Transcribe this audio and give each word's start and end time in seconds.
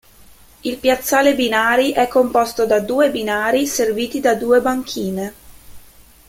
Il 0.61 0.77
piazzale 0.79 1.35
binari 1.35 1.91
è 1.91 2.07
composto 2.07 2.65
da 2.65 2.79
due 2.79 3.11
binari 3.11 3.67
serviti 3.67 4.19
da 4.19 4.33
due 4.33 4.59
banchine. 4.59 5.33